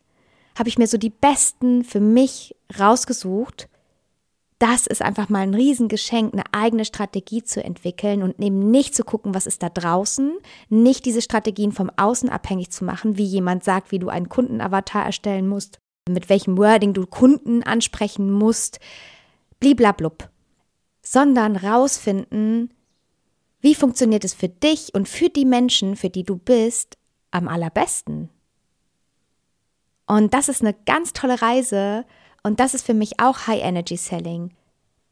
habe 0.59 0.71
ich 0.71 0.79
mir 0.79 0.87
so 0.87 0.97
die 0.97 1.11
besten 1.11 1.85
für 1.85 2.01
mich 2.01 2.57
rausgesucht 2.81 3.69
das 4.59 4.87
ist 4.87 5.03
einfach 5.03 5.29
mal 5.29 5.41
ein 5.41 5.55
Riesengeschenk, 5.55 6.33
eine 6.33 6.45
eigene 6.53 6.85
Strategie 6.85 7.43
zu 7.43 7.63
entwickeln 7.63 8.23
und 8.23 8.41
eben 8.41 8.71
nicht 8.71 8.95
zu 8.95 9.05
gucken, 9.05 9.35
was 9.35 9.47
ist 9.47 9.63
da 9.63 9.69
draußen, 9.69 10.39
nicht 10.69 11.05
diese 11.05 11.21
Strategien 11.21 11.73
vom 11.73 11.91
Außen 11.97 12.31
abhängig 12.31 12.71
zu 12.71 12.85
machen, 12.85 13.19
wie 13.19 13.25
jemand 13.25 13.65
sagt, 13.65 13.93
wie 13.93 13.99
du 13.99 14.09
einen 14.09 14.31
Kundenavatar 14.31 15.05
erstellen 15.05 15.47
musst, 15.47 15.79
mit 16.09 16.29
welchem 16.31 16.57
Wording 16.57 16.95
du 16.95 17.07
Kunden 17.07 17.63
ansprechen 17.65 18.31
musst, 18.31 18.81
bliblablub, 19.61 20.31
sondern 21.03 21.57
rausfinden, 21.57 22.73
wie 23.61 23.75
funktioniert 23.75 24.25
es 24.25 24.33
für 24.33 24.49
dich 24.49 24.95
und 24.95 25.09
für 25.09 25.29
die 25.29 25.45
Menschen, 25.45 25.97
für 25.97 26.11
die 26.11 26.25
du 26.25 26.37
bist, 26.37 26.97
am 27.31 27.49
allerbesten. 27.49 28.31
Und 30.07 30.33
das 30.33 30.49
ist 30.49 30.63
eine 30.63 30.73
ganz 30.73 31.13
tolle 31.13 31.43
Reise, 31.43 32.07
und 32.47 32.61
das 32.61 32.75
ist 32.75 32.87
für 32.87 32.95
mich 32.95 33.19
auch 33.19 33.49
High 33.49 33.61
Energy 33.61 33.97
Selling. 33.97 34.53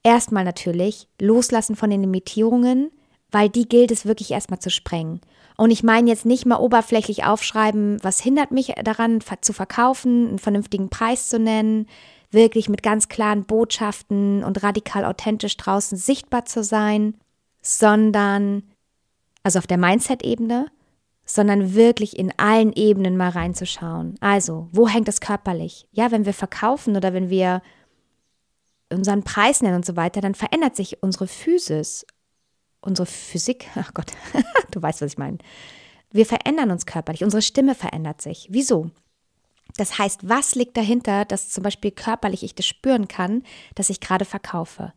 Erstmal 0.05 0.45
natürlich 0.45 1.09
loslassen 1.21 1.75
von 1.75 1.91
den 1.91 2.03
Limitierungen, 2.03 2.93
weil 3.33 3.49
die 3.49 3.69
gilt 3.69 3.91
es 3.91 4.07
wirklich 4.07 4.31
erstmal 4.31 4.61
zu 4.61 4.71
sprengen. 4.71 5.21
Und 5.57 5.73
ich 5.73 5.83
meine 5.83 6.09
jetzt 6.09 6.27
nicht 6.27 6.47
mal 6.47 6.61
oberflächlich 6.61 7.25
aufschreiben, 7.25 7.99
was 8.05 8.21
hindert 8.21 8.53
mich 8.53 8.75
daran 8.85 9.19
zu 9.41 9.53
verkaufen, 9.53 10.29
einen 10.29 10.39
vernünftigen 10.39 10.91
Preis 10.91 11.29
zu 11.29 11.41
nennen, 11.41 11.89
wirklich 12.31 12.69
mit 12.69 12.85
ganz 12.85 13.09
klaren 13.09 13.45
Botschaften 13.45 14.45
und 14.45 14.63
radikal 14.63 15.05
authentisch 15.05 15.57
draußen 15.57 15.99
sichtbar 15.99 16.45
zu 16.45 16.63
sein, 16.63 17.17
sondern, 17.63 18.63
also 19.43 19.59
auf 19.59 19.67
der 19.67 19.79
Mindset-Ebene, 19.79 20.67
sondern 21.25 21.75
wirklich 21.75 22.19
in 22.19 22.33
allen 22.39 22.73
Ebenen 22.73 23.17
mal 23.17 23.31
reinzuschauen. 23.31 24.17
Also, 24.21 24.69
wo 24.73 24.89
hängt 24.89 25.09
es 25.09 25.21
körperlich? 25.21 25.89
Ja, 25.93 26.11
wenn 26.11 26.27
wir 26.27 26.35
verkaufen 26.35 26.97
oder 26.97 27.15
wenn 27.15 27.31
wir 27.31 27.63
unseren 28.91 29.23
Preis 29.23 29.63
nennen 29.63 29.77
und 29.77 29.87
so 29.87 29.97
weiter, 29.97 30.21
dann 30.21 30.35
verändert 30.35 30.77
sich 30.77 31.03
unsere 31.03 31.27
Physis, 31.27 32.07
unsere 32.81 33.07
Physik. 33.07 33.69
Ach 33.75 33.95
Gott, 33.95 34.13
du 34.71 34.83
weißt, 34.83 35.01
was 35.01 35.13
ich 35.13 35.19
meine. 35.19 35.39
Wir 36.11 36.27
verändern 36.27 36.71
uns 36.71 36.87
körperlich, 36.87 37.25
unsere 37.25 37.43
Stimme 37.43 37.75
verändert 37.75 38.21
sich. 38.23 38.47
Wieso? 38.51 38.91
Das 39.77 39.99
heißt, 39.99 40.29
was 40.29 40.55
liegt 40.55 40.77
dahinter, 40.77 41.25
dass 41.25 41.51
zum 41.51 41.65
Beispiel 41.65 41.91
körperlich 41.91 42.45
ich 42.45 42.55
das 42.55 42.67
spüren 42.67 43.09
kann, 43.09 43.43
dass 43.75 43.91
ich 43.91 43.99
gerade 43.99 44.25
verkaufe? 44.25 44.93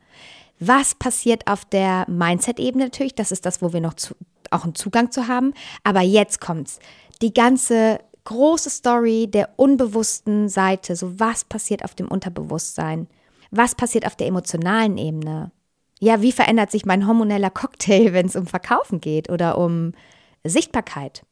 Was 0.59 0.93
passiert 0.93 1.47
auf 1.47 1.65
der 1.65 2.05
Mindset-Ebene 2.09 2.85
natürlich? 2.85 3.15
Das 3.15 3.31
ist 3.31 3.45
das, 3.45 3.61
wo 3.61 3.73
wir 3.73 3.81
noch 3.81 3.93
zu, 3.95 4.15
auch 4.51 4.63
einen 4.63 4.75
Zugang 4.75 5.11
zu 5.11 5.27
haben. 5.27 5.53
Aber 5.83 6.01
jetzt 6.01 6.41
kommt's. 6.41 6.79
Die 7.21 7.33
ganze 7.33 7.99
große 8.27 8.69
Story 8.69 9.27
der 9.27 9.49
unbewussten 9.55 10.49
Seite. 10.49 10.95
So 10.95 11.19
was 11.19 11.45
passiert 11.45 11.85
auf 11.85 11.95
dem 11.95 12.09
Unterbewusstsein? 12.09 13.07
Was 13.51 13.75
passiert 13.75 14.05
auf 14.05 14.17
der 14.17 14.27
emotionalen 14.27 14.97
Ebene? 14.97 15.51
Ja, 15.99 16.21
wie 16.21 16.33
verändert 16.33 16.69
sich 16.69 16.85
mein 16.85 17.07
hormoneller 17.07 17.49
Cocktail, 17.49 18.11
wenn 18.13 18.25
es 18.25 18.35
um 18.35 18.45
Verkaufen 18.45 18.99
geht 19.01 19.29
oder 19.29 19.57
um 19.57 19.93
Sichtbarkeit? 20.43 21.23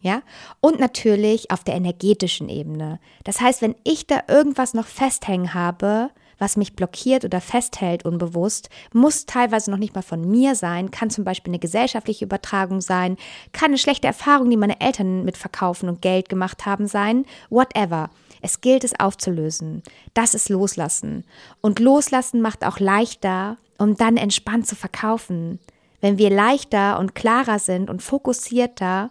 Ja, 0.00 0.22
und 0.60 0.78
natürlich 0.78 1.50
auf 1.50 1.64
der 1.64 1.74
energetischen 1.74 2.48
Ebene. 2.48 3.00
Das 3.24 3.40
heißt, 3.40 3.62
wenn 3.62 3.74
ich 3.82 4.06
da 4.06 4.20
irgendwas 4.28 4.74
noch 4.74 4.86
festhängen 4.86 5.54
habe, 5.54 6.10
was 6.38 6.56
mich 6.56 6.74
blockiert 6.74 7.24
oder 7.24 7.40
festhält 7.40 8.04
unbewusst, 8.04 8.70
muss 8.92 9.26
teilweise 9.26 9.70
noch 9.70 9.78
nicht 9.78 9.94
mal 9.94 10.02
von 10.02 10.28
mir 10.28 10.54
sein, 10.54 10.90
kann 10.90 11.10
zum 11.10 11.24
Beispiel 11.24 11.50
eine 11.50 11.58
gesellschaftliche 11.58 12.24
Übertragung 12.24 12.80
sein, 12.80 13.16
kann 13.52 13.68
eine 13.68 13.78
schlechte 13.78 14.06
Erfahrung, 14.06 14.50
die 14.50 14.56
meine 14.56 14.80
Eltern 14.80 15.24
mit 15.24 15.36
Verkaufen 15.36 15.88
und 15.88 16.02
Geld 16.02 16.28
gemacht 16.28 16.66
haben, 16.66 16.86
sein, 16.86 17.26
whatever. 17.50 18.10
Es 18.40 18.60
gilt 18.60 18.84
es 18.84 18.98
aufzulösen. 18.98 19.82
Das 20.14 20.34
ist 20.34 20.48
Loslassen. 20.48 21.24
Und 21.60 21.80
Loslassen 21.80 22.40
macht 22.40 22.64
auch 22.64 22.78
leichter, 22.78 23.56
um 23.78 23.96
dann 23.96 24.16
entspannt 24.16 24.66
zu 24.66 24.76
verkaufen. 24.76 25.58
Wenn 26.00 26.18
wir 26.18 26.30
leichter 26.30 26.98
und 26.98 27.14
klarer 27.14 27.58
sind 27.58 27.90
und 27.90 28.02
fokussierter, 28.02 29.10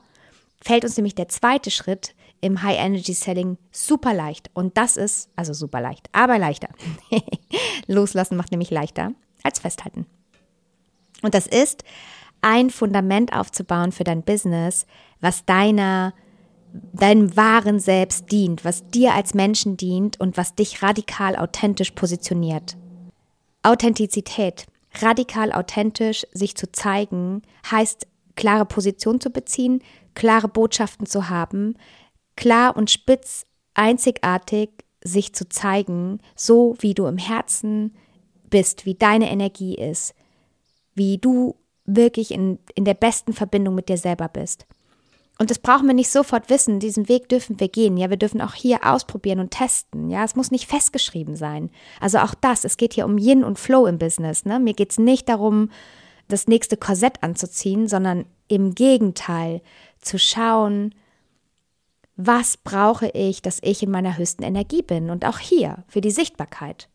fällt 0.62 0.86
uns 0.86 0.98
nämlich 0.98 1.16
der 1.16 1.30
zweite 1.30 1.72
Schritt, 1.72 2.13
im 2.41 2.62
High 2.62 2.80
Energy 2.80 3.13
Selling 3.13 3.58
super 3.71 4.13
leicht. 4.13 4.50
Und 4.54 4.78
das 4.78 4.97
ist, 4.97 5.30
also 5.36 5.54
super 5.54 5.82
leicht, 5.82 6.10
aber 6.12 6.38
leichter. 6.38 6.69
Loslassen 7.88 8.38
macht 8.38 8.52
nämlich 8.52 8.71
leichter 8.71 9.12
als 9.43 9.60
festhalten. 9.60 10.06
Und 11.21 11.34
das 11.34 11.47
ist, 11.47 11.84
ein 12.41 12.69
Fundament 12.69 13.34
aufzubauen 13.34 13.91
für 13.91 14.04
dein 14.04 14.23
Business, 14.23 14.86
was 15.19 15.45
deiner, 15.45 16.13
deinem 16.93 17.36
wahren 17.36 17.80
Selbst 17.80 18.32
dient, 18.32 18.63
was 18.63 18.88
dir 18.89 19.13
als 19.15 19.34
Menschen 19.34 19.78
dient 19.78 20.19
und 20.19 20.38
was 20.38 20.56
dich 20.56 20.84
radikal 20.84 21.36
authentisch 21.36 21.91
positioniert. 21.91 22.78
Authentizität, 23.63 24.67
radikal 25.02 25.52
authentisch 25.52 26.26
sich 26.32 26.56
zu 26.56 26.71
zeigen, 26.71 27.41
heißt 27.69 28.08
klare 28.36 28.65
Position 28.65 29.19
zu 29.19 29.32
beziehen, 29.32 29.82
klare 30.13 30.47
Botschaften 30.47 31.06
zu 31.06 31.30
haben, 31.30 31.76
klar 32.38 32.78
und 32.78 32.89
spitz, 32.89 33.45
einzigartig 33.73 34.69
sich 35.04 35.34
zu 35.36 35.50
zeigen, 35.50 36.19
so 36.36 36.76
wie 36.80 36.93
du 36.93 37.06
im 37.06 37.17
Herzen 37.17 37.95
bist, 38.50 38.86
wie 38.86 38.95
deine 38.95 39.30
Energie 39.30 39.76
ist, 39.76 40.13
wie 40.95 41.17
du 41.17 41.56
wirklich 41.86 42.32
in, 42.32 42.60
in 42.76 42.86
der 42.86 42.93
besten 42.93 43.34
Verbindung 43.34 43.76
mit 43.76 43.89
dir 43.89 43.97
selber 43.97 44.30
bist. 44.30 44.65
Und 45.39 45.52
das 45.52 45.60
brauchen 45.60 45.86
wir 45.86 45.93
nicht 45.93 46.10
sofort 46.10 46.50
wissen, 46.50 46.80
diesen 46.80 47.10
Weg 47.10 47.30
dürfen 47.30 47.60
wir 47.60 47.67
gehen. 47.67 47.95
Ja, 47.95 48.10
wir 48.10 48.17
dürfen 48.17 48.41
auch 48.41 48.56
hier 48.56 48.80
ausprobieren 48.84 49.39
und 49.39 49.52
testen. 49.52 50.10
Ja, 50.10 50.23
es 50.23 50.36
muss 50.36 50.50
nicht 50.50 50.67
festgeschrieben 50.67 51.36
sein. 51.36 51.69
Also 52.02 52.17
auch 52.17 52.34
das, 52.34 52.63
es 52.63 52.78
geht 52.78 52.93
hier 52.93 53.06
um 53.06 53.19
Yin 53.19 53.43
und 53.43 53.60
Flow 53.60 53.86
im 53.86 54.00
Business. 54.00 54.45
Ne? 54.45 54.60
Mir 54.60 54.73
geht 54.73 54.91
es 54.91 54.97
nicht 54.97 55.30
darum, 55.30 55.69
das 56.28 56.47
nächste 56.47 56.76
Korsett 56.76 57.21
anzuziehen, 57.21 57.88
sondern 57.88 58.26
im 58.47 58.73
Gegenteil, 58.73 59.62
zu 60.00 60.17
schauen, 60.17 60.95
was 62.17 62.58
brauche 62.58 63.10
ich, 63.10 63.43
dass 63.43 63.60
ich 63.62 63.84
in 63.84 63.91
meiner 63.91 64.17
höchsten 64.17 64.43
Energie 64.43 64.82
bin? 64.82 65.12
Und 65.12 65.23
auch 65.23 65.38
hier 65.38 65.84
für 65.88 66.01
die 66.01 66.12
Sichtbarkeit, 66.12 66.89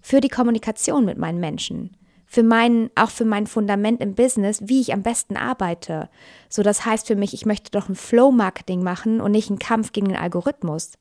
für 0.00 0.20
die 0.20 0.28
Kommunikation 0.28 1.06
mit 1.06 1.16
meinen 1.16 1.40
Menschen, 1.40 1.96
für 2.26 2.42
mein, 2.42 2.90
auch 2.94 3.10
für 3.10 3.24
mein 3.24 3.46
Fundament 3.46 4.02
im 4.02 4.14
Business, 4.14 4.60
wie 4.66 4.80
ich 4.82 4.92
am 4.92 5.02
besten 5.02 5.36
arbeite. 5.36 6.10
So, 6.50 6.62
das 6.62 6.84
heißt 6.84 7.06
für 7.06 7.16
mich, 7.16 7.32
ich 7.32 7.46
möchte 7.46 7.70
doch 7.70 7.88
ein 7.88 7.94
Flow-Marketing 7.94 8.82
machen 8.82 9.22
und 9.22 9.32
nicht 9.32 9.48
einen 9.48 9.58
Kampf 9.58 9.92
gegen 9.92 10.08
den 10.08 10.18
Algorithmus. 10.18 10.92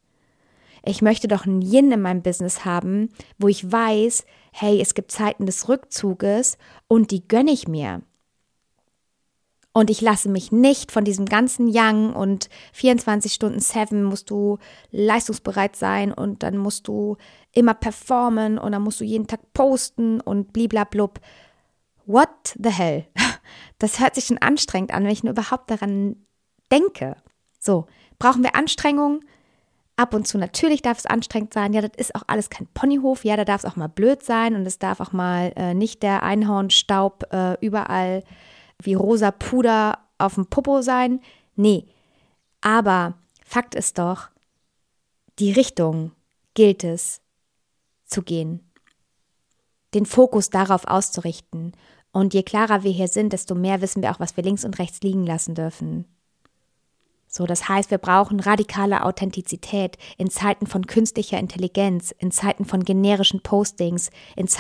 Ich 0.86 1.02
möchte 1.02 1.28
doch 1.28 1.46
ein 1.46 1.62
Yin 1.62 1.92
in 1.92 2.02
meinem 2.02 2.22
Business 2.22 2.64
haben, 2.64 3.10
wo 3.38 3.48
ich 3.48 3.70
weiß, 3.70 4.24
hey, 4.54 4.80
es 4.80 4.94
gibt 4.94 5.12
Zeiten 5.12 5.46
des 5.46 5.68
Rückzuges 5.68 6.58
und 6.88 7.12
die 7.12 7.28
gönne 7.28 7.52
ich 7.52 7.68
mir. 7.68 8.04
Und 9.78 9.90
ich 9.90 10.00
lasse 10.00 10.30
mich 10.30 10.54
nicht 10.54 10.94
von 10.94 11.04
diesem 11.04 11.26
ganzen 11.26 11.70
Young 11.70 12.14
und 12.14 12.48
24 12.72 13.34
Stunden 13.34 13.60
Seven 13.60 14.06
musst 14.06 14.30
du 14.30 14.58
leistungsbereit 14.92 15.76
sein 15.76 16.14
und 16.14 16.44
dann 16.44 16.58
musst 16.58 16.88
du 16.88 17.18
immer 17.52 17.74
performen 17.74 18.58
und 18.58 18.72
dann 18.72 18.84
musst 18.84 19.02
du 19.02 19.04
jeden 19.04 19.28
Tag 19.28 19.42
posten 19.52 20.22
und 20.22 20.54
bliblablub. 20.54 21.20
What 22.06 22.56
the 22.58 22.70
hell? 22.70 23.06
Das 23.78 24.00
hört 24.00 24.16
sich 24.16 24.24
schon 24.24 24.38
anstrengend 24.38 24.94
an, 24.94 25.04
wenn 25.04 25.12
ich 25.12 25.26
nur 25.26 25.34
überhaupt 25.34 25.70
daran 25.70 26.16
denke. 26.72 27.18
So, 27.60 27.88
brauchen 28.18 28.42
wir 28.42 28.56
Anstrengung? 28.56 29.20
Ab 29.98 30.14
und 30.14 30.26
zu 30.26 30.38
natürlich 30.38 30.82
darf 30.82 31.00
es 31.00 31.06
anstrengend 31.06 31.54
sein. 31.54 31.74
Ja, 31.74 31.82
das 31.82 31.92
ist 31.98 32.16
auch 32.16 32.24
alles 32.28 32.50
kein 32.50 32.68
Ponyhof. 32.68 33.26
Ja, 33.26 33.36
da 33.36 33.44
darf 33.44 33.66
es 33.66 33.70
auch 33.70 33.76
mal 33.76 33.90
blöd 33.90 34.24
sein 34.24 34.56
und 34.56 34.66
es 34.66 34.80
darf 34.80 35.02
auch 35.02 35.12
mal 35.12 35.52
äh, 35.58 35.74
nicht 35.74 36.02
der 36.02 36.24
Einhornstaub 36.24 37.26
äh, 37.34 37.58
überall 37.60 38.24
wie 38.82 38.94
rosa 38.94 39.32
Puder 39.32 40.00
auf 40.18 40.36
dem 40.36 40.48
Popo 40.48 40.82
sein. 40.82 41.22
Nee. 41.56 41.86
Aber 42.62 43.16
Fakt 43.46 43.76
ist 43.76 43.98
doch, 44.00 44.30
die 45.40 45.52
Richtung 45.52 46.12
gilt 46.54 46.84
es 46.84 47.22
zu 48.06 48.22
gehen. 48.24 48.72
Den 49.94 50.06
Fokus 50.06 50.50
darauf 50.50 50.86
auszurichten. 50.88 51.74
Und 52.12 52.34
je 52.34 52.44
klarer 52.44 52.84
wir 52.84 52.92
hier 52.92 53.08
sind, 53.08 53.34
desto 53.34 53.56
mehr 53.56 53.82
wissen 53.82 54.02
wir 54.02 54.12
auch, 54.12 54.20
was 54.20 54.38
wir 54.38 54.44
links 54.44 54.66
und 54.66 54.80
rechts 54.80 55.02
liegen 55.02 55.26
lassen 55.26 55.54
dürfen. 55.54 56.06
So, 57.28 57.46
das 57.46 57.68
heißt, 57.68 57.92
wir 57.92 57.98
brauchen 57.98 58.40
radikale 58.40 59.04
Authentizität 59.04 59.98
in 60.18 60.30
Zeiten 60.30 60.68
von 60.68 60.88
künstlicher 60.88 61.38
Intelligenz, 61.38 62.12
in 62.18 62.32
Zeiten 62.32 62.64
von 62.64 62.86
generischen 62.86 63.42
Postings, 63.42 64.10
in 64.38 64.48
Zeiten 64.48 64.54